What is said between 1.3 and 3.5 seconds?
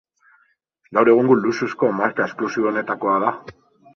luxuzko marka esklusiboenetakoa da.